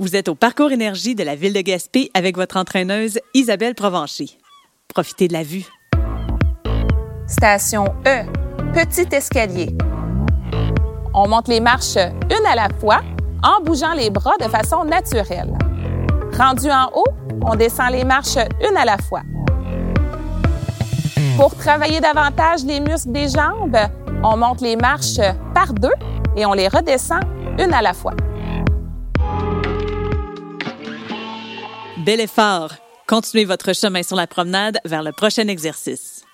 Vous 0.00 0.16
êtes 0.16 0.30
au 0.30 0.34
parcours 0.34 0.72
énergie 0.72 1.14
de 1.14 1.22
la 1.22 1.34
ville 1.34 1.52
de 1.52 1.60
Gaspé 1.60 2.10
avec 2.14 2.34
votre 2.34 2.56
entraîneuse 2.56 3.20
Isabelle 3.34 3.74
Provencher. 3.74 4.30
Profitez 4.88 5.28
de 5.28 5.34
la 5.34 5.42
vue. 5.42 5.66
Station 7.26 7.84
E, 8.06 8.22
petit 8.72 9.14
escalier. 9.14 9.76
On 11.12 11.28
monte 11.28 11.48
les 11.48 11.60
marches 11.60 11.98
une 11.98 12.46
à 12.46 12.54
la 12.54 12.68
fois 12.80 13.02
en 13.42 13.62
bougeant 13.62 13.92
les 13.92 14.08
bras 14.08 14.38
de 14.40 14.48
façon 14.48 14.86
naturelle. 14.86 15.52
Rendu 16.32 16.70
en 16.70 16.90
haut, 16.94 17.12
on 17.44 17.54
descend 17.54 17.92
les 17.92 18.04
marches 18.04 18.38
une 18.38 18.78
à 18.78 18.86
la 18.86 18.96
fois. 18.96 19.20
Pour 21.36 21.54
travailler 21.56 22.00
davantage 22.00 22.64
les 22.64 22.80
muscles 22.80 23.12
des 23.12 23.28
jambes, 23.28 23.76
on 24.24 24.38
monte 24.38 24.62
les 24.62 24.76
marches 24.76 25.20
par 25.52 25.74
deux 25.74 25.92
et 26.38 26.46
on 26.46 26.54
les 26.54 26.68
redescend 26.68 27.20
une 27.58 27.74
à 27.74 27.82
la 27.82 27.92
fois. 27.92 28.14
Bel 32.04 32.20
effort. 32.20 32.76
Continuez 33.06 33.44
votre 33.44 33.74
chemin 33.74 34.02
sur 34.02 34.16
la 34.16 34.26
promenade 34.26 34.78
vers 34.86 35.02
le 35.02 35.12
prochain 35.12 35.48
exercice. 35.48 36.24